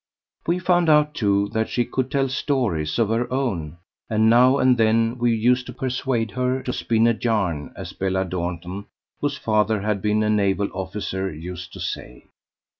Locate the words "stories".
2.27-2.97